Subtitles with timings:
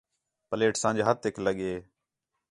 [0.49, 1.75] پلیٹ اساں جے ہتھیک لڳ ہے